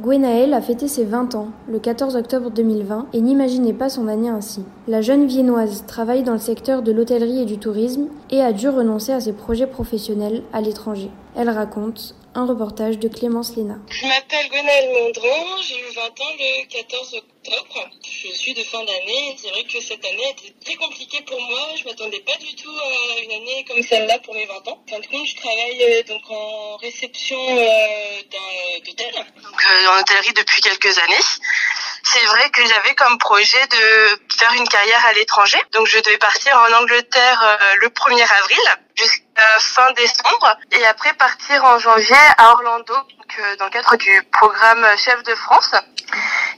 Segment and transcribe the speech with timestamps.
[0.00, 4.30] Gwenaëlle a fêté ses 20 ans le 14 octobre 2020 et n'imaginait pas son année
[4.30, 4.64] ainsi.
[4.88, 8.70] La jeune viennoise travaille dans le secteur de l'hôtellerie et du tourisme et a dû
[8.70, 11.10] renoncer à ses projets professionnels à l'étranger.
[11.36, 13.76] Elle raconte un reportage de Clémence Léna.
[13.90, 17.90] Je m'appelle Gwenaëlle Mondron, j'ai eu 20 ans le 14 octobre.
[18.04, 21.60] Je suis de fin d'année c'est vrai que cette année était très compliquée pour moi.
[21.76, 24.82] Je m'attendais pas du tout à une année comme celle-là pour mes 20 ans.
[24.86, 28.22] En fin de compte, je travaille euh, donc en réception euh,
[28.84, 31.24] d'hôtel, donc euh, en hôtellerie depuis quelques années.
[32.04, 35.58] C'est vrai que j'avais comme projet de faire une carrière à l'étranger.
[35.72, 38.58] Donc je devais partir en Angleterre euh, le 1er avril
[39.58, 44.22] fin décembre et après partir en janvier à Orlando donc, euh, dans le cadre du
[44.32, 45.74] programme Chef de France.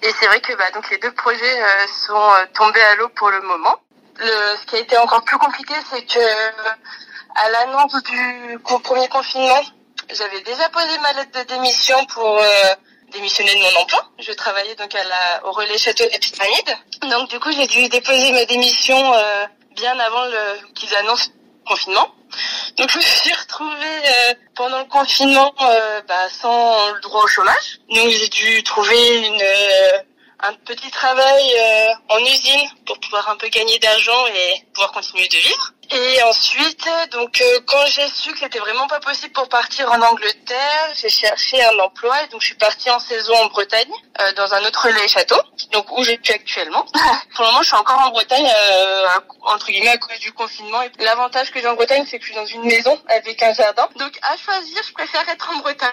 [0.03, 3.09] Et c'est vrai que bah, donc les deux projets euh, sont euh, tombés à l'eau
[3.11, 3.77] pour le moment.
[4.19, 6.21] Ce qui a été encore plus compliqué, c'est que
[7.35, 9.63] à l'annonce du premier confinement,
[10.13, 12.75] j'avais déjà posé ma lettre de démission pour euh,
[13.13, 14.05] démissionner de mon emploi.
[14.19, 16.77] Je travaillais donc à la, au relais château des Pyramides.
[17.03, 20.25] Donc du coup, j'ai dû déposer ma démission euh, bien avant
[20.75, 21.31] qu'ils annoncent
[21.67, 22.15] confinement.
[22.77, 27.27] Donc je me suis retrouvée euh, pendant le confinement euh, bah, sans le droit au
[27.27, 27.81] chômage.
[27.91, 29.99] Donc j'ai dû trouver une, euh,
[30.43, 35.29] un petit travail euh, en usine pour pouvoir un peu gagner d'argent et pouvoir continuer
[35.29, 35.73] de vivre.
[35.91, 40.01] Et ensuite, donc euh, quand j'ai su que c'était vraiment pas possible pour partir en
[40.01, 44.33] Angleterre, j'ai cherché un emploi et donc je suis partie en saison en Bretagne euh,
[44.33, 45.37] dans un autre château,
[45.71, 46.85] donc où je suis actuellement.
[47.35, 48.49] pour le moment, je suis encore en Bretagne
[49.43, 50.81] entre guillemets à cause du confinement.
[50.99, 53.89] L'avantage que j'ai en Bretagne, c'est que je suis dans une maison avec un jardin.
[53.97, 55.93] Donc à choisir, je préfère être en Bretagne.